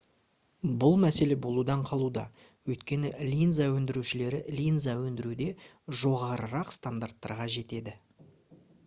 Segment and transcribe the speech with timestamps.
[0.83, 2.23] бұл мәселе болудан қалуда
[2.71, 5.51] өйткені линза өндірушілері линза өндіруде
[6.05, 7.95] жоғарырақ стандарттарға жетеді